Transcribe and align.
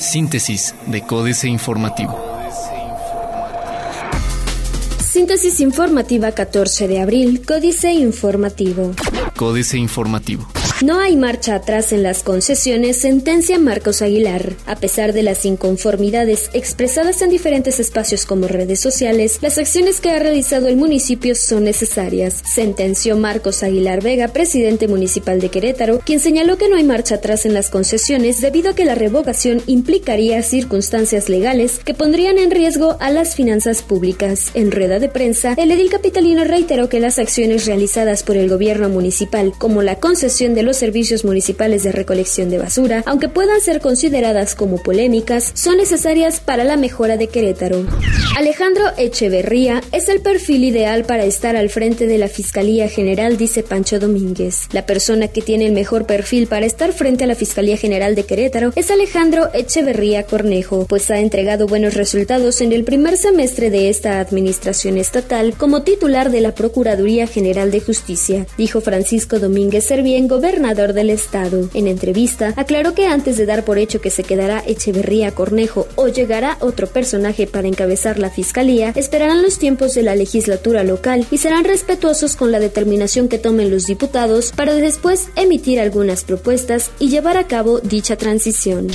Síntesis 0.00 0.74
de 0.86 1.02
Códice 1.02 1.48
Informativo. 1.48 2.18
Síntesis 4.98 5.60
informativa 5.60 6.32
14 6.32 6.88
de 6.88 7.00
abril, 7.00 7.42
Códice 7.46 7.92
Informativo. 7.92 8.94
Códice 9.36 9.76
Informativo. 9.78 10.46
No 10.80 11.00
hay 11.00 11.16
marcha 11.16 11.56
atrás 11.56 11.92
en 11.92 12.04
las 12.04 12.22
concesiones, 12.22 13.00
sentencia 13.00 13.58
Marcos 13.58 14.00
Aguilar. 14.00 14.52
A 14.64 14.76
pesar 14.76 15.12
de 15.12 15.24
las 15.24 15.44
inconformidades 15.44 16.50
expresadas 16.52 17.20
en 17.20 17.30
diferentes 17.30 17.80
espacios 17.80 18.24
como 18.24 18.46
redes 18.46 18.78
sociales, 18.78 19.40
las 19.42 19.58
acciones 19.58 20.00
que 20.00 20.10
ha 20.10 20.20
realizado 20.20 20.68
el 20.68 20.76
municipio 20.76 21.34
son 21.34 21.64
necesarias, 21.64 22.40
sentenció 22.44 23.16
Marcos 23.16 23.64
Aguilar 23.64 24.04
Vega, 24.04 24.28
presidente 24.28 24.86
municipal 24.86 25.40
de 25.40 25.48
Querétaro, 25.48 25.98
quien 25.98 26.20
señaló 26.20 26.58
que 26.58 26.68
no 26.68 26.76
hay 26.76 26.84
marcha 26.84 27.16
atrás 27.16 27.44
en 27.44 27.54
las 27.54 27.70
concesiones 27.70 28.40
debido 28.40 28.70
a 28.70 28.74
que 28.76 28.84
la 28.84 28.94
revocación 28.94 29.60
implicaría 29.66 30.44
circunstancias 30.44 31.28
legales 31.28 31.80
que 31.84 31.94
pondrían 31.94 32.38
en 32.38 32.52
riesgo 32.52 32.96
a 33.00 33.10
las 33.10 33.34
finanzas 33.34 33.82
públicas. 33.82 34.52
En 34.54 34.70
rueda 34.70 35.00
de 35.00 35.08
prensa, 35.08 35.54
el 35.56 35.72
edil 35.72 35.90
capitalino 35.90 36.44
reiteró 36.44 36.88
que 36.88 37.00
las 37.00 37.18
acciones 37.18 37.66
realizadas 37.66 38.22
por 38.22 38.36
el 38.36 38.48
gobierno 38.48 38.88
municipal, 38.88 39.52
como 39.58 39.82
la 39.82 39.96
concesión 39.96 40.54
de 40.54 40.67
los 40.68 40.76
servicios 40.76 41.24
municipales 41.24 41.82
de 41.82 41.92
recolección 41.92 42.50
de 42.50 42.58
basura, 42.58 43.02
aunque 43.06 43.30
puedan 43.30 43.60
ser 43.62 43.80
consideradas 43.80 44.54
como 44.54 44.82
polémicas, 44.82 45.50
son 45.54 45.78
necesarias 45.78 46.40
para 46.40 46.62
la 46.62 46.76
mejora 46.76 47.16
de 47.16 47.28
Querétaro. 47.28 47.86
Alejandro 48.36 48.84
Echeverría 48.98 49.82
es 49.92 50.10
el 50.10 50.20
perfil 50.20 50.64
ideal 50.64 51.04
para 51.04 51.24
estar 51.24 51.56
al 51.56 51.70
frente 51.70 52.06
de 52.06 52.18
la 52.18 52.28
Fiscalía 52.28 52.86
General, 52.88 53.38
dice 53.38 53.62
Pancho 53.62 53.98
Domínguez. 53.98 54.68
La 54.72 54.84
persona 54.84 55.28
que 55.28 55.40
tiene 55.40 55.64
el 55.64 55.72
mejor 55.72 56.04
perfil 56.04 56.46
para 56.46 56.66
estar 56.66 56.92
frente 56.92 57.24
a 57.24 57.26
la 57.26 57.34
Fiscalía 57.34 57.78
General 57.78 58.14
de 58.14 58.24
Querétaro 58.24 58.72
es 58.76 58.90
Alejandro 58.90 59.48
Echeverría 59.54 60.24
Cornejo, 60.24 60.86
pues 60.86 61.10
ha 61.10 61.18
entregado 61.18 61.66
buenos 61.66 61.94
resultados 61.94 62.60
en 62.60 62.72
el 62.72 62.84
primer 62.84 63.16
semestre 63.16 63.70
de 63.70 63.88
esta 63.88 64.20
administración 64.20 64.98
estatal 64.98 65.54
como 65.56 65.82
titular 65.82 66.30
de 66.30 66.42
la 66.42 66.54
Procuraduría 66.54 67.26
General 67.26 67.70
de 67.70 67.80
Justicia, 67.80 68.46
dijo 68.58 68.82
Francisco 68.82 69.38
Domínguez 69.38 69.84
Servién, 69.84 70.28
gobernador 70.28 70.57
gobernador 70.58 70.92
del 70.92 71.10
estado. 71.10 71.70
En 71.72 71.86
entrevista, 71.86 72.52
aclaró 72.56 72.92
que 72.92 73.06
antes 73.06 73.36
de 73.36 73.46
dar 73.46 73.64
por 73.64 73.78
hecho 73.78 74.00
que 74.00 74.10
se 74.10 74.24
quedará 74.24 74.60
Echeverría 74.66 75.30
Cornejo 75.30 75.86
o 75.94 76.08
llegará 76.08 76.56
otro 76.60 76.88
personaje 76.88 77.46
para 77.46 77.68
encabezar 77.68 78.18
la 78.18 78.28
fiscalía, 78.28 78.92
esperarán 78.96 79.40
los 79.40 79.60
tiempos 79.60 79.94
de 79.94 80.02
la 80.02 80.16
legislatura 80.16 80.82
local 80.82 81.24
y 81.30 81.38
serán 81.38 81.64
respetuosos 81.64 82.34
con 82.34 82.50
la 82.50 82.58
determinación 82.58 83.28
que 83.28 83.38
tomen 83.38 83.70
los 83.70 83.86
diputados 83.86 84.50
para 84.50 84.74
después 84.74 85.28
emitir 85.36 85.78
algunas 85.78 86.24
propuestas 86.24 86.90
y 86.98 87.08
llevar 87.08 87.36
a 87.36 87.46
cabo 87.46 87.78
dicha 87.78 88.16
transición. 88.16 88.88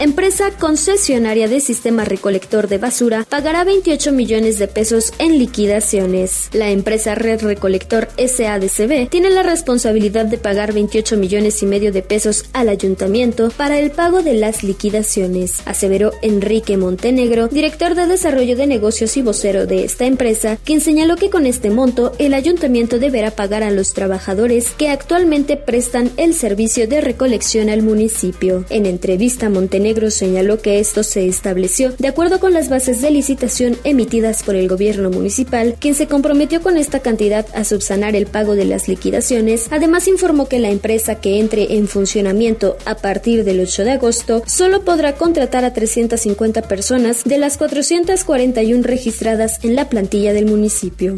Empresa 0.00 0.50
concesionaria 0.58 1.46
de 1.46 1.60
sistema 1.60 2.04
recolector 2.04 2.66
de 2.66 2.78
basura 2.78 3.24
pagará 3.28 3.62
28 3.62 4.12
millones 4.12 4.58
de 4.58 4.66
pesos 4.66 5.12
en 5.18 5.38
liquidaciones. 5.38 6.48
La 6.52 6.70
empresa 6.70 7.14
Red 7.14 7.42
Recolector 7.42 8.08
SADCB 8.18 9.08
tiene 9.08 9.30
la 9.30 9.44
responsabilidad 9.44 10.26
de 10.26 10.36
pagar 10.36 10.72
28 10.72 10.95
millones 11.16 11.62
y 11.62 11.66
medio 11.66 11.92
de 11.92 12.00
pesos 12.00 12.46
al 12.54 12.70
ayuntamiento 12.70 13.50
para 13.54 13.78
el 13.78 13.90
pago 13.90 14.22
de 14.22 14.32
las 14.32 14.62
liquidaciones, 14.62 15.60
aseveró 15.66 16.12
Enrique 16.22 16.78
Montenegro, 16.78 17.48
director 17.48 17.94
de 17.94 18.06
desarrollo 18.06 18.56
de 18.56 18.66
negocios 18.66 19.16
y 19.18 19.22
vocero 19.22 19.66
de 19.66 19.84
esta 19.84 20.06
empresa, 20.06 20.58
quien 20.64 20.80
señaló 20.80 21.16
que 21.16 21.28
con 21.28 21.44
este 21.44 21.68
monto 21.68 22.12
el 22.18 22.32
ayuntamiento 22.32 22.98
deberá 22.98 23.30
pagar 23.32 23.62
a 23.62 23.70
los 23.70 23.92
trabajadores 23.92 24.70
que 24.70 24.88
actualmente 24.88 25.58
prestan 25.58 26.10
el 26.16 26.32
servicio 26.32 26.88
de 26.88 27.02
recolección 27.02 27.68
al 27.68 27.82
municipio. 27.82 28.64
En 28.70 28.86
entrevista, 28.86 29.50
Montenegro 29.50 30.10
señaló 30.10 30.62
que 30.62 30.80
esto 30.80 31.02
se 31.02 31.28
estableció 31.28 31.92
de 31.98 32.08
acuerdo 32.08 32.40
con 32.40 32.54
las 32.54 32.70
bases 32.70 33.02
de 33.02 33.10
licitación 33.10 33.76
emitidas 33.84 34.42
por 34.42 34.56
el 34.56 34.66
gobierno 34.66 35.10
municipal, 35.10 35.76
quien 35.78 35.94
se 35.94 36.06
comprometió 36.06 36.62
con 36.62 36.78
esta 36.78 37.00
cantidad 37.00 37.46
a 37.54 37.64
subsanar 37.64 38.16
el 38.16 38.26
pago 38.26 38.54
de 38.54 38.64
las 38.64 38.88
liquidaciones. 38.88 39.66
Además, 39.70 40.08
informó 40.08 40.48
que 40.48 40.58
la 40.58 40.70
empresa 40.70 40.85
que 41.20 41.40
entre 41.40 41.74
en 41.76 41.88
funcionamiento 41.88 42.76
a 42.84 42.94
partir 42.94 43.42
del 43.42 43.58
8 43.58 43.82
de 43.82 43.90
agosto 43.92 44.42
solo 44.46 44.84
podrá 44.84 45.16
contratar 45.16 45.64
a 45.64 45.72
350 45.72 46.62
personas 46.62 47.24
de 47.24 47.38
las 47.38 47.56
441 47.56 48.84
registradas 48.84 49.58
en 49.64 49.74
la 49.74 49.88
plantilla 49.88 50.32
del 50.32 50.46
municipio. 50.46 51.16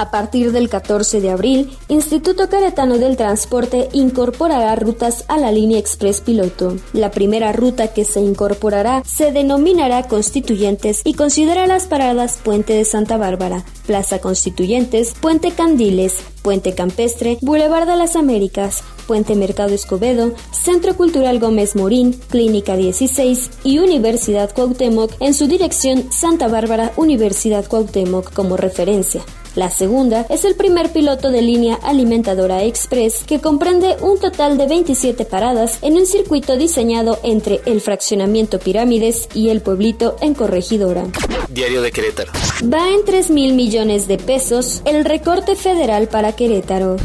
A 0.00 0.10
partir 0.10 0.50
del 0.50 0.68
14 0.68 1.20
de 1.20 1.30
abril, 1.30 1.70
Instituto 1.86 2.48
Caretano 2.48 2.98
del 2.98 3.16
Transporte 3.16 3.88
incorporará 3.92 4.74
rutas 4.74 5.24
a 5.28 5.38
la 5.38 5.52
línea 5.52 5.78
Express 5.78 6.20
Piloto. 6.20 6.76
La 6.92 7.12
primera 7.12 7.52
ruta 7.52 7.92
que 7.92 8.04
se 8.04 8.20
incorporará 8.20 9.04
se 9.06 9.30
denominará 9.30 10.08
Constituyentes 10.08 11.02
y 11.04 11.14
considera 11.14 11.68
las 11.68 11.86
paradas 11.86 12.40
Puente 12.42 12.72
de 12.72 12.84
Santa 12.84 13.16
Bárbara, 13.16 13.64
Plaza 13.86 14.18
Constituyentes, 14.18 15.14
Puente 15.20 15.52
Candiles, 15.52 16.16
Puente 16.44 16.74
Campestre, 16.74 17.38
Boulevard 17.40 17.88
de 17.88 17.96
las 17.96 18.16
Américas, 18.16 18.84
Puente 19.06 19.34
Mercado 19.34 19.74
Escobedo, 19.74 20.34
Centro 20.52 20.94
Cultural 20.94 21.38
Gómez 21.40 21.74
Morín, 21.74 22.12
Clínica 22.28 22.76
16 22.76 23.50
y 23.64 23.78
Universidad 23.78 24.54
Cuauhtémoc 24.54 25.10
en 25.20 25.32
su 25.32 25.46
dirección 25.46 26.12
Santa 26.12 26.48
Bárbara 26.48 26.92
Universidad 26.96 27.66
Cuauhtémoc 27.66 28.30
como 28.34 28.58
referencia. 28.58 29.22
La 29.54 29.70
segunda 29.70 30.26
es 30.30 30.44
el 30.44 30.56
primer 30.56 30.92
piloto 30.92 31.30
de 31.30 31.40
línea 31.40 31.76
alimentadora 31.76 32.64
express 32.64 33.22
que 33.22 33.40
comprende 33.40 33.96
un 34.00 34.18
total 34.18 34.58
de 34.58 34.66
27 34.66 35.24
paradas 35.24 35.78
en 35.82 35.94
un 35.94 36.06
circuito 36.06 36.56
diseñado 36.56 37.20
entre 37.22 37.60
el 37.64 37.80
fraccionamiento 37.80 38.58
Pirámides 38.58 39.28
y 39.32 39.50
el 39.50 39.60
pueblito 39.60 40.16
en 40.20 40.34
Corregidora. 40.34 41.04
Diario 41.50 41.82
de 41.82 41.92
Querétaro. 41.92 42.32
Va 42.64 42.90
en 42.90 43.04
3 43.04 43.30
mil 43.30 43.54
millones 43.54 44.08
de 44.08 44.18
pesos 44.18 44.82
el 44.86 45.04
recorte 45.04 45.54
federal 45.54 46.08
para 46.08 46.32
Querétaro. 46.32 46.96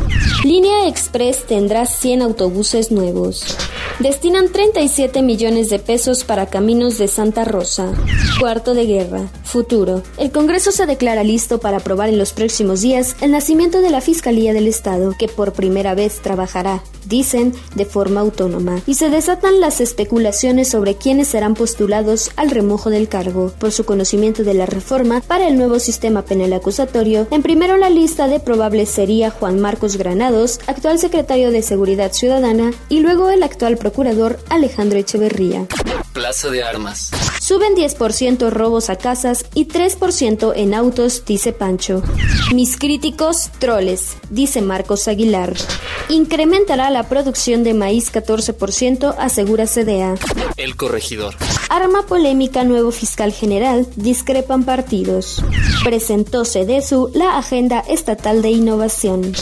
Línea 0.44 0.88
Express 0.88 1.46
tendrá 1.46 1.86
100 1.86 2.24
autobuses 2.24 2.92
nuevos. 2.92 3.44
Destinan 3.97 4.50
37 4.50 5.22
millones 5.22 5.69
de 5.69 5.79
pesos 5.79 6.23
para 6.23 6.45
caminos 6.45 6.97
de 6.97 7.07
Santa 7.07 7.44
Rosa. 7.44 7.91
Cuarto 8.39 8.73
de 8.73 8.85
guerra. 8.85 9.29
Futuro. 9.44 10.03
El 10.17 10.31
Congreso 10.31 10.72
se 10.72 10.85
declara 10.85 11.23
listo 11.23 11.59
para 11.59 11.77
aprobar 11.77 12.07
en 12.07 12.19
los 12.19 12.31
próximos 12.31 12.81
días 12.81 13.16
el 13.19 13.31
nacimiento 13.31 13.81
de 13.81 13.89
la 13.89 14.00
Fiscalía 14.00 14.53
del 14.53 14.67
Estado, 14.67 15.16
que 15.17 15.27
por 15.27 15.53
primera 15.53 15.95
vez 15.95 16.19
trabajará, 16.22 16.83
dicen, 17.07 17.53
de 17.75 17.85
forma 17.85 18.22
autónoma. 18.22 18.79
Y 18.85 18.94
se 18.94 19.09
desatan 19.09 19.59
las 19.59 19.81
especulaciones 19.81 20.69
sobre 20.69 20.95
quiénes 20.95 21.29
serán 21.29 21.56
postulados 21.56 22.31
al 22.35 22.51
remojo 22.51 22.89
del 22.89 23.09
cargo. 23.09 23.51
Por 23.59 23.71
su 23.71 23.85
conocimiento 23.85 24.44
de 24.44 24.53
la 24.53 24.67
reforma 24.67 25.19
para 25.19 25.47
el 25.47 25.57
nuevo 25.57 25.79
sistema 25.79 26.21
penal 26.21 26.53
acusatorio, 26.53 27.27
en 27.31 27.41
primero 27.41 27.75
la 27.75 27.89
lista 27.89 28.27
de 28.27 28.39
probables 28.39 28.89
sería 28.89 29.31
Juan 29.31 29.59
Marcos 29.59 29.97
Granados, 29.97 30.59
actual 30.67 31.00
secretario 31.00 31.51
de 31.51 31.63
Seguridad 31.63 32.13
Ciudadana, 32.13 32.71
y 32.88 33.00
luego 33.00 33.29
el 33.29 33.41
actual 33.41 33.77
procurador 33.79 34.40
Alejandro 34.50 35.00
Echeverría. 35.00 35.66
Plaza 36.13 36.50
de 36.50 36.63
Armas. 36.63 37.12
Suben 37.41 37.75
10% 37.75 38.50
robos 38.51 38.90
a 38.90 38.97
casas 38.97 39.45
y 39.56 39.66
3% 39.67 40.53
en 40.56 40.73
autos, 40.73 41.23
dice 41.25 41.53
Pancho. 41.53 42.03
Mis 42.53 42.78
críticos, 42.78 43.50
troles, 43.57 44.18
dice 44.29 44.62
Marcos 44.62 45.07
Aguilar. 45.07 45.56
Incrementará 46.09 46.89
la 46.89 47.09
producción 47.09 47.63
de 47.63 47.73
maíz 47.73 48.12
14%, 48.12 49.16
asegura 49.18 49.66
CDA. 49.66 50.16
El 50.57 50.75
corregidor. 50.75 51.35
Arma 51.69 52.06
polémica 52.06 52.63
nuevo 52.63 52.91
fiscal 52.91 53.31
general, 53.31 53.88
discrepan 53.95 54.63
partidos. 54.63 55.44
Presentó 55.84 56.45
CEDESU 56.45 57.12
la 57.13 57.38
agenda 57.38 57.79
estatal 57.79 58.41
de 58.41 58.50
innovación. 58.50 59.34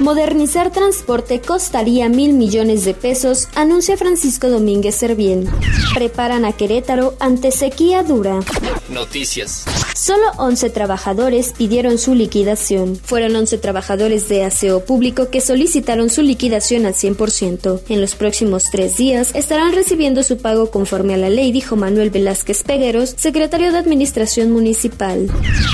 Modernizar 0.00 0.72
transporte 0.72 1.42
costaría 1.42 2.08
mil 2.08 2.32
millones 2.32 2.86
de 2.86 2.94
pesos, 2.94 3.48
anuncia 3.54 3.98
Francisco 3.98 4.48
Domínguez 4.48 4.94
Servién. 4.94 5.46
Preparan 5.94 6.46
a 6.46 6.52
Querétaro 6.52 7.14
ante 7.20 7.50
sequía 7.50 8.02
dura. 8.02 8.40
Noticias. 8.88 9.66
Solo 9.94 10.30
11 10.38 10.70
trabajadores 10.70 11.52
pidieron 11.56 11.98
su 11.98 12.14
liquidación. 12.14 12.96
Fueron 12.96 13.34
11 13.34 13.58
trabajadores 13.58 14.28
de 14.28 14.44
aseo 14.44 14.84
público 14.84 15.30
que 15.30 15.40
solicitaron 15.40 16.10
su 16.10 16.22
liquidación 16.22 16.86
al 16.86 16.94
100%. 16.94 17.80
En 17.88 18.00
los 18.00 18.14
próximos 18.14 18.64
tres 18.70 18.96
días 18.96 19.30
estarán 19.34 19.72
recibiendo 19.72 20.22
su 20.22 20.38
pago 20.38 20.70
conforme 20.70 21.14
a 21.14 21.16
la 21.16 21.28
ley, 21.28 21.52
dijo 21.52 21.76
Manuel 21.76 22.10
Velázquez 22.10 22.62
Pegueros, 22.62 23.14
secretario 23.16 23.72
de 23.72 23.78
Administración 23.78 24.50
Municipal. 24.52 25.28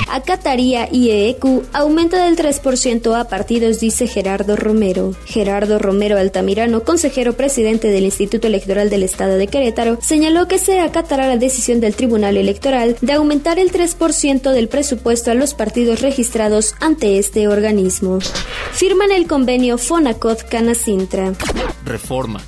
Acataría 0.09 0.89
IEEQ 0.91 1.63
aumento 1.73 2.17
del 2.17 2.35
3% 2.35 3.19
a 3.19 3.27
partidos, 3.27 3.79
dice 3.79 4.07
Gerardo 4.07 4.55
Romero. 4.55 5.13
Gerardo 5.25 5.79
Romero 5.79 6.17
Altamirano, 6.17 6.83
consejero 6.83 7.33
presidente 7.33 7.89
del 7.89 8.05
Instituto 8.05 8.47
Electoral 8.47 8.89
del 8.89 9.03
Estado 9.03 9.37
de 9.37 9.47
Querétaro, 9.47 9.99
señaló 10.01 10.47
que 10.47 10.59
se 10.59 10.79
acatará 10.79 11.27
la 11.27 11.37
decisión 11.37 11.79
del 11.79 11.95
Tribunal 11.95 12.37
Electoral 12.37 12.97
de 13.01 13.13
aumentar 13.13 13.59
el 13.59 13.71
3% 13.71 14.06
del 14.53 14.69
presupuesto 14.69 15.31
a 15.31 15.33
los 15.33 15.53
partidos 15.53 16.01
registrados 16.01 16.75
ante 16.79 17.17
este 17.17 17.47
organismo. 17.47 18.19
Firman 18.71 19.11
el 19.11 19.27
convenio 19.27 19.77
Fonacot 19.77 20.47
Canacintra. 20.47 21.33
Reforma. 21.85 22.41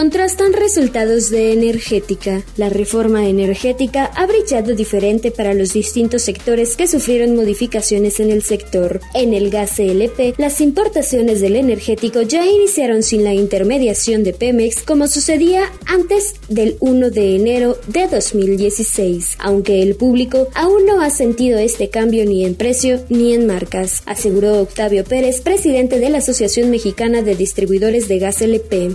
Contrastan 0.00 0.54
resultados 0.54 1.28
de 1.28 1.52
energética. 1.52 2.42
La 2.56 2.70
reforma 2.70 3.28
energética 3.28 4.06
ha 4.16 4.24
brillado 4.24 4.74
diferente 4.74 5.30
para 5.30 5.52
los 5.52 5.74
distintos 5.74 6.22
sectores 6.22 6.74
que 6.74 6.86
sufrieron 6.86 7.36
modificaciones 7.36 8.18
en 8.18 8.30
el 8.30 8.42
sector. 8.42 9.02
En 9.12 9.34
el 9.34 9.50
gas 9.50 9.72
CLP, 9.76 10.38
las 10.38 10.62
importaciones 10.62 11.42
del 11.42 11.54
energético 11.54 12.22
ya 12.22 12.46
iniciaron 12.46 13.02
sin 13.02 13.24
la 13.24 13.34
intermediación 13.34 14.24
de 14.24 14.32
Pemex, 14.32 14.84
como 14.84 15.06
sucedía 15.06 15.70
antes 15.84 16.34
del 16.48 16.78
1 16.80 17.10
de 17.10 17.36
enero 17.36 17.76
de 17.86 18.08
2016, 18.08 19.36
aunque 19.38 19.82
el 19.82 19.96
público 19.96 20.48
aún 20.54 20.86
no 20.86 21.02
ha 21.02 21.10
sentido 21.10 21.58
este 21.58 21.90
cambio 21.90 22.24
ni 22.24 22.46
en 22.46 22.54
precio 22.54 23.04
ni 23.10 23.34
en 23.34 23.46
marcas, 23.46 24.02
aseguró 24.06 24.62
Octavio 24.62 25.04
Pérez, 25.04 25.42
presidente 25.42 26.00
de 26.00 26.08
la 26.08 26.18
Asociación 26.18 26.70
Mexicana 26.70 27.20
de 27.20 27.36
Distribuidores 27.36 28.08
de 28.08 28.18
Gas 28.18 28.40
LP. 28.40 28.92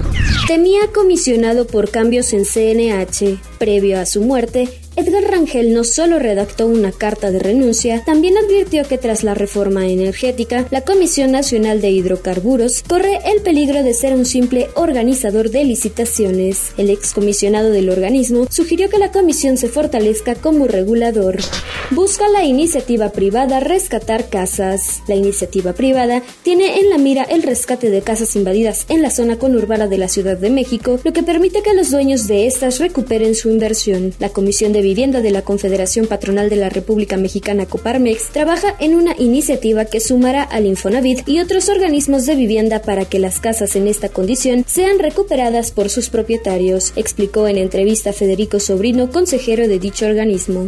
Temía 0.47 0.79
comisionado 0.95 1.67
por 1.67 1.91
cambios 1.91 2.31
en 2.31 2.45
CNH. 2.45 3.37
Previo 3.59 3.99
a 3.99 4.05
su 4.05 4.21
muerte, 4.21 4.69
Edgar 4.95 5.24
Rangel 5.35 5.73
no 5.73 5.83
solo 5.83 6.17
redactó 6.17 6.65
una 6.65 6.93
carta 6.93 7.29
de 7.29 7.39
renuncia, 7.39 8.05
también 8.05 8.35
advirtió 8.37 8.87
que 8.87 8.97
tras 8.97 9.21
la 9.21 9.33
reforma 9.33 9.85
energética, 9.85 10.65
la 10.71 10.79
Comisión 10.79 11.31
Nacional 11.31 11.81
de 11.81 11.89
Hidrocarburos 11.89 12.83
corre 12.87 13.19
el 13.25 13.41
peligro 13.41 13.83
de 13.83 13.93
ser 13.93 14.13
un 14.13 14.25
simple 14.25 14.69
organizador 14.75 15.49
de 15.49 15.65
licitaciones. 15.65 16.71
El 16.77 16.89
excomisionado 16.89 17.71
del 17.71 17.89
organismo 17.89 18.47
sugirió 18.49 18.89
que 18.89 18.97
la 18.97 19.11
comisión 19.11 19.57
se 19.57 19.67
fortalezca 19.67 20.35
como 20.35 20.67
regulador. 20.67 21.35
Busca 21.91 22.29
la 22.29 22.45
iniciativa 22.45 23.09
privada 23.09 23.59
rescatar 23.59 24.29
casas. 24.29 25.01
La 25.09 25.15
iniciativa 25.15 25.73
privada 25.73 26.23
tiene 26.43 26.79
en 26.79 26.89
la 26.89 26.97
mira 26.97 27.23
el 27.23 27.43
rescate 27.43 27.89
de 27.89 28.01
casas 28.01 28.37
invadidas 28.37 28.85
en 28.87 29.01
la 29.01 29.09
zona 29.09 29.37
conurbada 29.37 29.87
de 29.87 29.97
la 29.97 30.07
Ciudad 30.07 30.37
de 30.37 30.49
México, 30.49 30.97
lo 31.03 31.11
que 31.11 31.23
permite 31.23 31.61
que 31.61 31.73
los 31.73 31.91
dueños 31.91 32.25
de 32.25 32.47
estas 32.47 32.79
recuperen 32.79 33.35
su 33.35 33.49
inversión. 33.49 34.13
La 34.19 34.29
Comisión 34.29 34.71
de 34.71 34.81
Vivienda 34.81 35.24
de 35.25 35.31
la 35.31 35.41
Confederación 35.41 36.05
Patronal 36.05 36.51
de 36.51 36.55
la 36.55 36.69
República 36.69 37.17
Mexicana 37.17 37.65
Coparmex 37.65 38.29
trabaja 38.31 38.75
en 38.79 38.93
una 38.93 39.15
iniciativa 39.17 39.85
que 39.85 39.99
sumará 39.99 40.43
al 40.43 40.67
Infonavit 40.67 41.27
y 41.27 41.39
otros 41.39 41.67
organismos 41.67 42.27
de 42.27 42.35
vivienda 42.35 42.83
para 42.83 43.05
que 43.05 43.17
las 43.17 43.39
casas 43.39 43.75
en 43.75 43.87
esta 43.87 44.09
condición 44.09 44.63
sean 44.67 44.99
recuperadas 44.99 45.71
por 45.71 45.89
sus 45.89 46.09
propietarios, 46.09 46.93
explicó 46.95 47.47
en 47.47 47.57
entrevista 47.57 48.13
Federico 48.13 48.59
Sobrino, 48.59 49.09
consejero 49.09 49.67
de 49.67 49.79
dicho 49.79 50.05
organismo. 50.05 50.67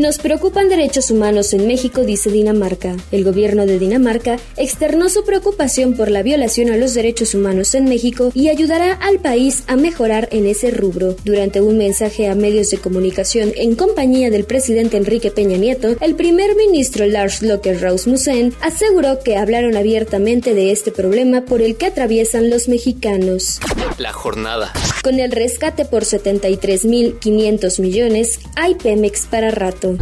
Nos 0.00 0.18
preocupan 0.18 0.68
derechos 0.68 1.10
humanos 1.10 1.52
en 1.52 1.66
México, 1.66 2.04
dice 2.04 2.30
Dinamarca. 2.30 2.96
El 3.10 3.24
gobierno 3.24 3.66
de 3.66 3.80
Dinamarca 3.80 4.38
externó 4.56 5.08
su 5.08 5.24
preocupación 5.24 5.94
por 5.96 6.12
la 6.12 6.22
violación 6.22 6.70
a 6.70 6.76
los 6.76 6.94
derechos 6.94 7.34
humanos 7.34 7.74
en 7.74 7.86
México 7.86 8.30
y 8.34 8.50
ayudará 8.50 8.92
al 8.92 9.18
país 9.18 9.64
a 9.66 9.74
mejorar 9.74 10.28
en 10.30 10.46
ese 10.46 10.70
rubro. 10.70 11.16
Durante 11.24 11.60
un 11.60 11.76
mensaje 11.76 12.28
a 12.28 12.36
medios 12.36 12.70
de 12.70 12.78
comunicación 12.78 13.52
en 13.56 13.74
compañía 13.74 13.95
del 13.96 14.44
presidente 14.44 14.98
Enrique 14.98 15.30
Peña 15.30 15.56
Nieto, 15.56 15.96
el 16.02 16.16
primer 16.16 16.54
ministro 16.54 17.06
Lars 17.06 17.40
Locker 17.40 17.80
Rasmussen 17.80 18.52
aseguró 18.60 19.20
que 19.20 19.38
hablaron 19.38 19.74
abiertamente 19.74 20.52
de 20.52 20.70
este 20.70 20.92
problema 20.92 21.46
por 21.46 21.62
el 21.62 21.76
que 21.76 21.86
atraviesan 21.86 22.50
los 22.50 22.68
mexicanos. 22.68 23.58
La 23.96 24.12
jornada. 24.12 24.70
Con 25.02 25.18
el 25.18 25.32
rescate 25.32 25.86
por 25.86 26.04
73.500 26.04 27.80
millones, 27.80 28.38
hay 28.54 28.74
Pemex 28.74 29.26
para 29.26 29.50
rato. 29.50 29.96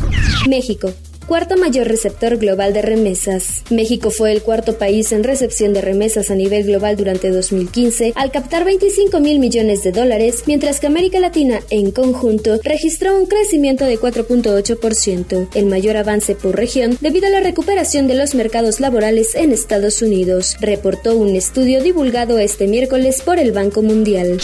México 0.48 0.92
cuarto 1.24 1.56
mayor 1.56 1.88
receptor 1.88 2.36
global 2.36 2.72
de 2.72 2.82
remesas. 2.82 3.62
México 3.70 4.10
fue 4.10 4.32
el 4.32 4.42
cuarto 4.42 4.78
país 4.78 5.12
en 5.12 5.24
recepción 5.24 5.72
de 5.72 5.80
remesas 5.80 6.30
a 6.30 6.34
nivel 6.34 6.64
global 6.64 6.96
durante 6.96 7.30
2015 7.30 8.12
al 8.14 8.30
captar 8.30 8.64
25 8.64 9.20
mil 9.20 9.38
millones 9.38 9.82
de 9.82 9.92
dólares, 9.92 10.44
mientras 10.46 10.80
que 10.80 10.86
América 10.86 11.20
Latina 11.20 11.60
en 11.70 11.90
conjunto 11.90 12.58
registró 12.62 13.18
un 13.18 13.26
crecimiento 13.26 13.84
de 13.84 13.98
4.8%, 13.98 15.48
el 15.54 15.66
mayor 15.66 15.96
avance 15.96 16.34
por 16.34 16.56
región 16.56 16.96
debido 17.00 17.26
a 17.26 17.30
la 17.30 17.40
recuperación 17.40 18.06
de 18.06 18.14
los 18.14 18.34
mercados 18.34 18.80
laborales 18.80 19.34
en 19.34 19.52
Estados 19.52 20.02
Unidos, 20.02 20.56
reportó 20.60 21.16
un 21.16 21.34
estudio 21.36 21.82
divulgado 21.82 22.38
este 22.38 22.68
miércoles 22.68 23.22
por 23.22 23.38
el 23.38 23.52
Banco 23.52 23.82
Mundial. 23.82 24.38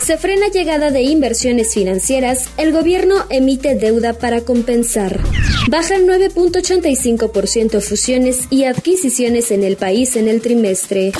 Se 0.00 0.16
frena 0.16 0.48
llegada 0.48 0.90
de 0.90 1.02
inversiones 1.02 1.74
financieras, 1.74 2.48
el 2.56 2.72
gobierno 2.72 3.14
emite 3.30 3.74
deuda 3.74 4.14
para 4.14 4.40
compensar. 4.40 5.20
Bajan 5.68 6.06
9.85% 6.30 7.80
fusiones 7.80 8.46
y 8.48 8.64
adquisiciones 8.64 9.50
en 9.50 9.64
el 9.64 9.76
país 9.76 10.14
en 10.14 10.28
el 10.28 10.40
trimestre. 10.40 11.12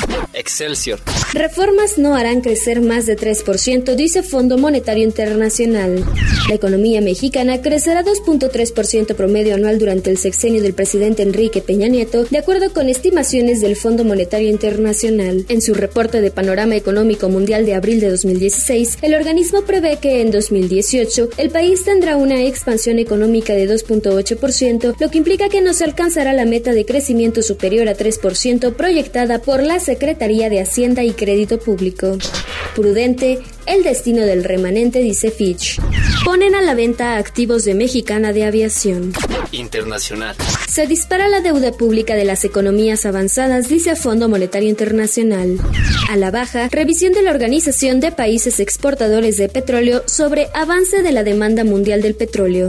Excelsior. 0.43 0.99
Reformas 1.35 1.99
no 1.99 2.17
harán 2.17 2.41
crecer 2.41 2.81
más 2.81 3.06
de 3.06 3.17
3%, 3.17 3.94
dice 3.94 4.25
Fondo 4.25 4.59
Monetario 4.59 5.05
Internacional. 5.05 6.05
La 6.49 6.56
economía 6.56 7.00
mexicana 7.00 7.62
crecerá 7.62 8.03
2.3% 8.03 9.15
promedio 9.15 9.55
anual 9.55 9.79
durante 9.79 10.11
el 10.11 10.19
sexenio 10.19 10.61
del 10.61 10.75
presidente 10.75 11.23
Enrique 11.23 11.62
Peña 11.62 11.87
Nieto, 11.87 12.25
de 12.25 12.39
acuerdo 12.39 12.73
con 12.73 12.89
estimaciones 12.89 13.61
del 13.61 13.77
Fondo 13.77 14.05
Monetario 14.05 14.49
Internacional. 14.49 15.47
En 15.49 15.62
su 15.62 15.75
reporte 15.75 16.21
de 16.21 16.33
Panorama 16.33 16.75
Económico 16.75 17.29
Mundial 17.29 17.65
de 17.65 17.77
abril 17.77 18.00
de 18.00 18.11
2016, 18.11 18.99
el 19.03 19.15
organismo 19.15 19.62
prevé 19.62 19.99
que 19.99 20.23
en 20.23 20.33
2018 20.33 21.29
el 21.37 21.50
país 21.50 21.85
tendrá 21.85 22.17
una 22.17 22.43
expansión 22.43 22.99
económica 22.99 23.53
de 23.53 23.73
2.8%, 23.73 24.97
lo 24.99 25.09
que 25.09 25.19
implica 25.19 25.49
que 25.49 25.61
no 25.61 25.73
se 25.73 25.85
alcanzará 25.85 26.33
la 26.33 26.47
meta 26.47 26.73
de 26.73 26.85
crecimiento 26.85 27.43
superior 27.43 27.89
a 27.89 27.97
3% 27.97 28.75
proyectada 28.75 29.39
por 29.41 29.62
la 29.62 29.79
Secretaría 29.79 30.31
de 30.32 30.61
Hacienda 30.61 31.05
y 31.05 31.12
Crédito 31.12 31.58
Público. 31.58 32.17
Prudente, 32.75 33.38
el 33.67 33.82
destino 33.82 34.23
del 34.23 34.44
remanente, 34.44 35.00
dice 35.00 35.31
Fitch. 35.31 35.79
Ponen 36.25 36.55
a 36.55 36.62
la 36.62 36.75
venta 36.75 37.19
activos 37.19 37.64
de 37.64 37.75
Mexicana 37.75 38.32
de 38.32 38.44
Aviación. 38.44 39.12
Internacional. 39.52 40.34
Se 40.67 40.87
dispara 40.87 41.29
la 41.29 41.43
deuda 41.43 41.73
pública 41.73 42.14
de 42.14 42.25
las 42.25 42.44
economías 42.44 43.05
avanzadas, 43.05 43.69
dice 43.69 43.94
Fondo 43.94 44.29
Monetario 44.29 44.70
Internacional. 44.70 45.58
A 46.08 46.17
la 46.17 46.31
baja, 46.31 46.69
revisión 46.70 47.12
de 47.12 47.23
la 47.23 47.31
Organización 47.31 48.00
de 48.00 48.11
Países 48.11 48.58
Exportadores 48.58 49.37
de 49.37 49.50
Petróleo 49.50 50.02
sobre 50.06 50.49
avance 50.55 51.02
de 51.02 51.12
la 51.12 51.25
demanda 51.25 51.64
mundial 51.64 52.00
del 52.00 52.14
petróleo 52.14 52.69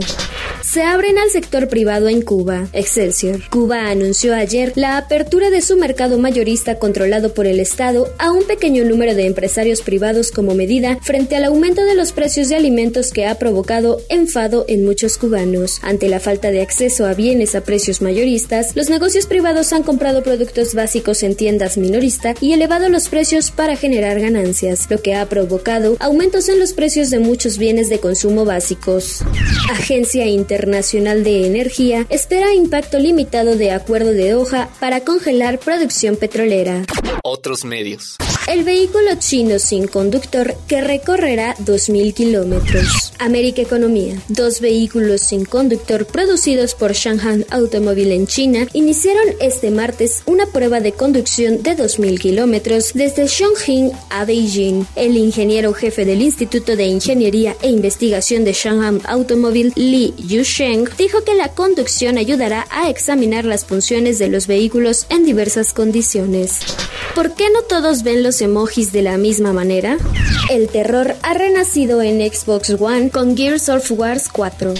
se 0.74 0.82
abren 0.82 1.18
al 1.18 1.30
sector 1.30 1.68
privado 1.68 2.08
en 2.08 2.20
Cuba. 2.20 2.66
Excelsior. 2.72 3.48
Cuba 3.48 3.90
anunció 3.90 4.34
ayer 4.34 4.72
la 4.74 4.96
apertura 4.96 5.48
de 5.48 5.62
su 5.62 5.76
mercado 5.76 6.18
mayorista 6.18 6.80
controlado 6.80 7.32
por 7.32 7.46
el 7.46 7.60
Estado 7.60 8.12
a 8.18 8.32
un 8.32 8.42
pequeño 8.42 8.84
número 8.84 9.14
de 9.14 9.26
empresarios 9.26 9.82
privados 9.82 10.32
como 10.32 10.56
medida 10.56 10.98
frente 11.00 11.36
al 11.36 11.44
aumento 11.44 11.84
de 11.84 11.94
los 11.94 12.10
precios 12.10 12.48
de 12.48 12.56
alimentos 12.56 13.12
que 13.12 13.24
ha 13.24 13.36
provocado 13.36 14.00
enfado 14.08 14.64
en 14.66 14.84
muchos 14.84 15.16
cubanos. 15.16 15.78
Ante 15.82 16.08
la 16.08 16.18
falta 16.18 16.50
de 16.50 16.62
acceso 16.62 17.06
a 17.06 17.14
bienes 17.14 17.54
a 17.54 17.60
precios 17.60 18.02
mayoristas, 18.02 18.74
los 18.74 18.90
negocios 18.90 19.26
privados 19.26 19.72
han 19.72 19.84
comprado 19.84 20.24
productos 20.24 20.74
básicos 20.74 21.22
en 21.22 21.36
tiendas 21.36 21.78
minoristas 21.78 22.36
y 22.40 22.52
elevado 22.52 22.88
los 22.88 23.08
precios 23.08 23.52
para 23.52 23.76
generar 23.76 24.18
ganancias, 24.18 24.90
lo 24.90 25.00
que 25.00 25.14
ha 25.14 25.28
provocado 25.28 25.96
aumentos 26.00 26.48
en 26.48 26.58
los 26.58 26.72
precios 26.72 27.10
de 27.10 27.20
muchos 27.20 27.58
bienes 27.58 27.88
de 27.88 28.00
consumo 28.00 28.44
básicos. 28.44 29.22
Agencia 29.70 30.26
Internacional 30.26 30.63
Internacional 30.64 31.24
de 31.24 31.46
Energía 31.46 32.06
espera 32.08 32.54
impacto 32.54 32.98
limitado 32.98 33.54
de 33.54 33.70
acuerdo 33.70 34.12
de 34.12 34.34
hoja 34.34 34.70
para 34.80 35.00
congelar 35.00 35.58
producción 35.58 36.16
petrolera. 36.16 36.86
Otros 37.22 37.66
medios. 37.66 38.16
El 38.46 38.62
vehículo 38.62 39.14
chino 39.18 39.58
sin 39.58 39.88
conductor 39.88 40.54
que 40.68 40.82
recorrerá 40.82 41.56
2.000 41.64 42.12
kilómetros. 42.12 43.14
América 43.18 43.62
Economía. 43.62 44.20
Dos 44.28 44.60
vehículos 44.60 45.22
sin 45.22 45.46
conductor 45.46 46.04
producidos 46.06 46.74
por 46.74 46.92
Shanghai 46.92 47.46
Automobile 47.48 48.14
en 48.14 48.26
China 48.26 48.66
iniciaron 48.74 49.24
este 49.40 49.70
martes 49.70 50.22
una 50.26 50.44
prueba 50.44 50.80
de 50.80 50.92
conducción 50.92 51.62
de 51.62 51.74
2.000 51.74 52.18
kilómetros 52.20 52.92
desde 52.92 53.26
Chongqing 53.26 53.92
a 54.10 54.26
Beijing. 54.26 54.84
El 54.94 55.16
ingeniero 55.16 55.72
jefe 55.72 56.04
del 56.04 56.20
Instituto 56.20 56.76
de 56.76 56.84
Ingeniería 56.84 57.56
e 57.62 57.70
Investigación 57.70 58.44
de 58.44 58.52
Shanghai 58.52 59.00
Automobile, 59.06 59.72
Li 59.74 60.12
Yusheng, 60.18 60.86
dijo 60.98 61.24
que 61.24 61.34
la 61.34 61.48
conducción 61.48 62.18
ayudará 62.18 62.66
a 62.70 62.90
examinar 62.90 63.46
las 63.46 63.64
funciones 63.64 64.18
de 64.18 64.28
los 64.28 64.46
vehículos 64.46 65.06
en 65.08 65.24
diversas 65.24 65.72
condiciones. 65.72 66.60
¿Por 67.14 67.34
qué 67.34 67.48
no 67.48 67.62
todos 67.62 68.02
ven 68.02 68.24
los 68.24 68.33
emojis 68.40 68.92
de 68.92 69.02
la 69.02 69.16
misma 69.16 69.52
manera? 69.52 69.98
El 70.50 70.68
terror 70.68 71.14
ha 71.22 71.34
renacido 71.34 72.02
en 72.02 72.20
Xbox 72.20 72.70
One 72.78 73.10
con 73.10 73.36
Gears 73.36 73.68
of 73.68 73.90
War 73.92 74.18
4. 74.32 74.74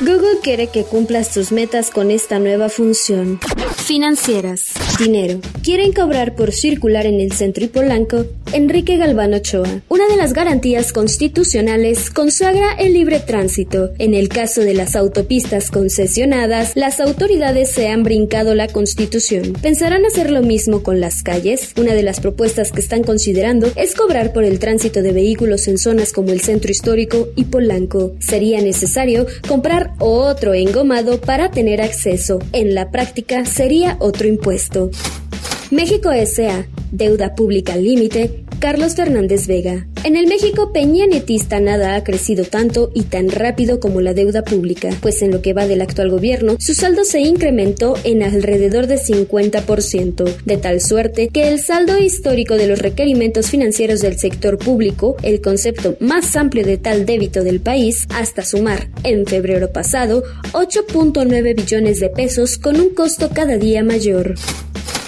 Google 0.00 0.40
quiere 0.42 0.68
que 0.68 0.84
cumplas 0.84 1.30
tus 1.30 1.52
metas 1.52 1.90
con 1.90 2.10
esta 2.10 2.38
nueva 2.38 2.68
función. 2.68 3.40
Financieras. 3.76 4.72
Dinero. 4.98 5.40
Quieren 5.62 5.92
cobrar 5.92 6.34
por 6.34 6.52
circular 6.52 7.06
en 7.06 7.20
el 7.20 7.32
centro 7.32 7.64
y 7.64 7.68
Polanco 7.68 8.26
Enrique 8.52 8.96
Galván 8.96 9.32
Ochoa. 9.32 9.82
Una 9.88 10.06
de 10.06 10.16
las 10.16 10.32
garantías 10.32 10.92
constitucionales 10.92 12.10
consagra 12.10 12.74
el 12.74 12.92
libre 12.92 13.20
tránsito. 13.20 13.90
En 13.98 14.14
el 14.14 14.28
caso 14.28 14.60
de 14.60 14.74
las 14.74 14.94
autopistas 14.94 15.70
concesionadas, 15.70 16.72
las 16.74 17.00
autoridades 17.00 17.70
se 17.70 17.88
han 17.88 18.02
brincado 18.02 18.54
la 18.54 18.68
constitución. 18.68 19.54
¿Pensarán 19.62 20.04
hacer 20.04 20.30
lo 20.30 20.42
mismo 20.42 20.82
con 20.82 21.00
las 21.00 21.22
calles? 21.22 21.72
Una 21.78 21.94
de 21.94 22.02
las 22.02 22.20
propuestas 22.20 22.72
que 22.72 22.80
están 22.80 23.04
considerando 23.04 23.72
es 23.76 23.94
cobrar 23.94 24.32
por 24.32 24.44
el 24.44 24.58
tránsito 24.58 25.00
de 25.02 25.12
vehículos 25.12 25.66
en 25.68 25.78
zonas 25.78 26.12
como 26.12 26.32
el 26.32 26.40
centro 26.40 26.70
histórico 26.70 27.28
y 27.36 27.44
Polanco. 27.44 28.12
Sería 28.18 28.60
necesario 28.60 29.26
comprar 29.48 29.92
otro 29.98 30.54
engomado 30.54 31.20
para 31.20 31.50
tener 31.50 31.80
acceso. 31.80 32.38
En 32.52 32.74
la 32.74 32.90
práctica 32.90 33.46
sería 33.46 33.96
otro 34.00 34.28
impuesto. 34.28 34.81
you. 34.90 35.61
México 35.72 36.12
S.A. 36.12 36.66
Deuda 36.90 37.34
pública 37.34 37.76
límite. 37.76 38.44
Carlos 38.58 38.94
Fernández 38.94 39.46
Vega. 39.46 39.86
En 40.04 40.16
el 40.16 40.26
México 40.26 40.70
peñanetista 40.70 41.60
nada 41.60 41.96
ha 41.96 42.04
crecido 42.04 42.44
tanto 42.44 42.92
y 42.94 43.04
tan 43.04 43.30
rápido 43.30 43.80
como 43.80 44.02
la 44.02 44.12
deuda 44.12 44.44
pública, 44.44 44.90
pues 45.00 45.22
en 45.22 45.30
lo 45.30 45.40
que 45.40 45.54
va 45.54 45.66
del 45.66 45.80
actual 45.80 46.10
gobierno, 46.10 46.56
su 46.60 46.74
saldo 46.74 47.04
se 47.04 47.20
incrementó 47.20 47.94
en 48.04 48.22
alrededor 48.22 48.86
de 48.86 48.98
50%, 48.98 50.36
de 50.44 50.56
tal 50.58 50.82
suerte 50.82 51.28
que 51.28 51.48
el 51.48 51.58
saldo 51.58 51.98
histórico 51.98 52.56
de 52.56 52.66
los 52.66 52.78
requerimientos 52.78 53.48
financieros 53.48 54.02
del 54.02 54.18
sector 54.18 54.58
público, 54.58 55.16
el 55.22 55.40
concepto 55.40 55.96
más 56.00 56.36
amplio 56.36 56.66
de 56.66 56.76
tal 56.76 57.06
débito 57.06 57.42
del 57.42 57.60
país, 57.60 58.06
hasta 58.10 58.44
sumar, 58.44 58.88
en 59.04 59.24
febrero 59.26 59.72
pasado, 59.72 60.22
8.9 60.52 61.56
billones 61.56 61.98
de 61.98 62.10
pesos 62.10 62.58
con 62.58 62.78
un 62.78 62.94
costo 62.94 63.30
cada 63.32 63.56
día 63.56 63.82
mayor. 63.82 64.34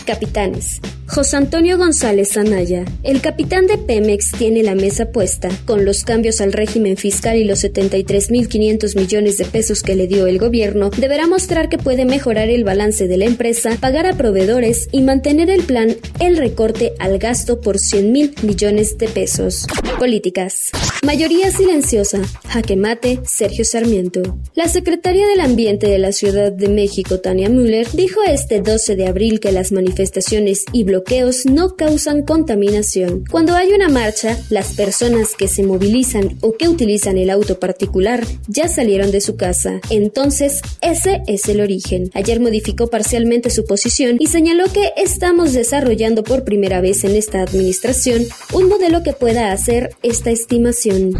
Capitanes. 0.04 0.80
José 1.06 1.36
Antonio 1.36 1.76
González 1.76 2.36
Anaya, 2.36 2.84
el 3.02 3.20
capitán 3.20 3.66
de 3.66 3.76
Pemex 3.76 4.32
tiene 4.32 4.62
la 4.62 4.74
mesa 4.74 5.12
puesta. 5.12 5.48
Con 5.66 5.84
los 5.84 6.02
cambios 6.02 6.40
al 6.40 6.52
régimen 6.52 6.96
fiscal 6.96 7.36
y 7.36 7.44
los 7.44 7.62
73.500 7.62 8.96
millones 8.96 9.36
de 9.36 9.44
pesos 9.44 9.82
que 9.82 9.96
le 9.96 10.06
dio 10.06 10.26
el 10.26 10.38
gobierno, 10.38 10.90
deberá 10.90 11.26
mostrar 11.26 11.68
que 11.68 11.76
puede 11.76 12.06
mejorar 12.06 12.48
el 12.48 12.64
balance 12.64 13.06
de 13.06 13.18
la 13.18 13.26
empresa, 13.26 13.76
pagar 13.80 14.06
a 14.06 14.14
proveedores 14.14 14.88
y 14.92 15.02
mantener 15.02 15.50
el 15.50 15.62
plan 15.62 15.94
el 16.20 16.38
recorte 16.38 16.94
al 16.98 17.18
gasto 17.18 17.60
por 17.60 17.76
100.000 17.76 18.42
millones 18.42 18.96
de 18.96 19.08
pesos. 19.08 19.66
Políticas. 19.98 20.70
Mayoría 21.04 21.50
silenciosa. 21.52 22.22
Jaque 22.48 22.76
mate, 22.76 23.20
Sergio 23.24 23.64
Sarmiento. 23.64 24.38
La 24.54 24.68
secretaria 24.68 25.26
del 25.26 25.40
Ambiente 25.40 25.86
de 25.86 25.98
la 25.98 26.12
Ciudad 26.12 26.50
de 26.50 26.68
México, 26.68 27.20
Tania 27.20 27.50
Müller, 27.50 27.86
dijo 27.92 28.22
este 28.26 28.60
12 28.60 28.96
de 28.96 29.06
abril 29.06 29.38
que 29.38 29.52
las 29.52 29.70
manifestaciones 29.70 30.64
y 30.72 30.84
bloqueos 30.94 31.44
no 31.44 31.74
causan 31.74 32.22
contaminación. 32.22 33.24
Cuando 33.28 33.56
hay 33.56 33.72
una 33.72 33.88
marcha, 33.88 34.38
las 34.48 34.74
personas 34.74 35.34
que 35.34 35.48
se 35.48 35.64
movilizan 35.64 36.38
o 36.40 36.52
que 36.52 36.68
utilizan 36.68 37.18
el 37.18 37.30
auto 37.30 37.58
particular 37.58 38.24
ya 38.46 38.68
salieron 38.68 39.10
de 39.10 39.20
su 39.20 39.36
casa. 39.36 39.80
Entonces, 39.90 40.60
ese 40.82 41.22
es 41.26 41.48
el 41.48 41.60
origen. 41.60 42.10
Ayer 42.14 42.38
modificó 42.38 42.90
parcialmente 42.90 43.50
su 43.50 43.64
posición 43.66 44.18
y 44.20 44.28
señaló 44.28 44.66
que 44.72 44.92
estamos 44.96 45.52
desarrollando 45.52 46.22
por 46.22 46.44
primera 46.44 46.80
vez 46.80 47.02
en 47.02 47.16
esta 47.16 47.42
administración 47.42 48.22
un 48.52 48.68
modelo 48.68 49.02
que 49.02 49.14
pueda 49.14 49.50
hacer 49.50 49.96
esta 50.04 50.30
estimación. 50.30 51.10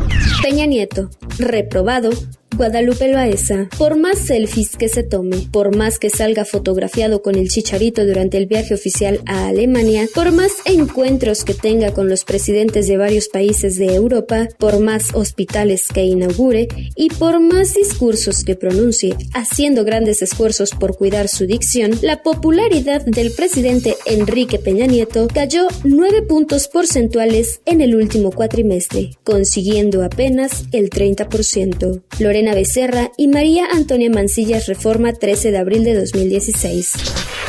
Peña 0.41 0.67
Nieto, 0.67 1.11
reprobado 1.37 2.11
Guadalupe 2.57 3.09
Loaesa, 3.09 3.69
por 3.77 3.97
más 3.97 4.19
selfies 4.19 4.77
que 4.77 4.89
se 4.89 5.03
tome, 5.03 5.49
por 5.51 5.75
más 5.75 5.99
que 5.99 6.09
salga 6.09 6.45
fotografiado 6.45 7.21
con 7.21 7.35
el 7.35 7.49
chicharito 7.49 8.07
durante 8.07 8.37
el 8.37 8.47
viaje 8.47 8.75
oficial 8.75 9.21
a 9.27 9.49
Alemania, 9.49 10.07
por 10.15 10.31
más 10.31 10.53
encuentros 10.65 11.45
que 11.45 11.55
tenga 11.55 11.93
con 11.93 12.09
los 12.09 12.25
presidentes 12.25 12.87
de 12.87 12.97
varios 12.97 13.29
países 13.29 13.77
de 13.77 13.95
Europa, 13.95 14.49
por 14.59 14.79
más 14.79 15.15
hospitales 15.15 15.89
que 15.89 16.05
inaugure 16.05 16.69
y 16.95 17.09
por 17.09 17.41
más 17.41 17.75
discursos 17.75 18.45
que 18.45 18.55
pronuncie, 18.55 19.17
haciendo 19.33 19.85
grandes 19.85 20.23
esfuerzos 20.23 20.71
por 20.71 20.97
cuidar 20.97 21.29
su 21.29 21.47
dicción, 21.47 21.99
la 22.03 22.23
popularidad 22.23 23.05
del 23.05 23.33
presidente 23.33 23.97
Enrique 24.07 24.61
Peña 24.61 24.87
Nieto 24.87 25.27
cayó 25.27 25.67
9 25.83 26.23
puntos 26.23 26.69
porcentuales 26.69 27.61
en 27.65 27.81
el 27.81 27.97
último 27.97 28.31
cuatrimestre, 28.31 29.11
consiguiendo 29.25 30.05
apenas 30.05 30.67
el 30.73 30.91
30%. 30.91 32.03
Lorena 32.21 32.44
Becerra 32.53 33.13
y 33.17 33.29
María 33.29 33.67
Antonia 33.73 34.11
Mancillas 34.11 34.67
Reforma 34.67 35.13
13 35.13 35.53
de 35.53 35.59
abril 35.59 35.85
de 35.85 35.95
2016. 35.95 36.95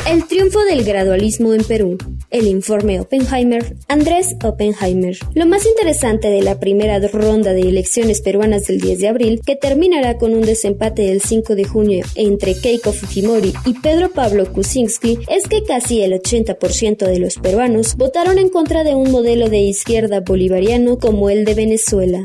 El 0.08 0.24
triunfo 0.28 0.64
del 0.64 0.84
gradualismo 0.84 1.52
en 1.52 1.64
Perú. 1.64 1.98
El 2.30 2.46
informe 2.46 3.00
Oppenheimer, 3.00 3.74
Andrés 3.88 4.36
Oppenheimer. 4.44 5.16
Lo 5.34 5.46
más 5.46 5.66
interesante 5.66 6.28
de 6.28 6.42
la 6.42 6.60
primera 6.60 7.00
ronda 7.08 7.52
de 7.52 7.62
elecciones 7.62 8.20
peruanas 8.20 8.66
del 8.66 8.80
10 8.80 9.00
de 9.00 9.08
abril, 9.08 9.40
que 9.44 9.56
terminará 9.56 10.16
con 10.16 10.32
un 10.32 10.42
desempate 10.42 11.10
el 11.10 11.22
5 11.22 11.56
de 11.56 11.64
junio 11.64 12.04
entre 12.14 12.54
Keiko 12.54 12.92
Fujimori 12.92 13.52
y 13.64 13.74
Pedro 13.80 14.12
Pablo 14.12 14.52
Kuczynski, 14.52 15.18
es 15.28 15.48
que 15.48 15.64
casi 15.64 16.02
el 16.02 16.12
80% 16.12 17.04
de 17.04 17.18
los 17.18 17.34
peruanos 17.34 17.96
votaron 17.96 18.38
en 18.38 18.48
contra 18.48 18.84
de 18.84 18.94
un 18.94 19.10
modelo 19.10 19.48
de 19.48 19.58
izquierda 19.58 20.20
bolivariano 20.20 20.98
como 20.98 21.30
el 21.30 21.44
de 21.44 21.54
Venezuela. 21.54 22.24